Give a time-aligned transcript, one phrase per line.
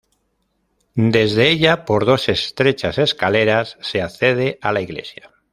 [0.95, 5.31] Desde ella por dos estrechas escaleras se accede a la iglesia.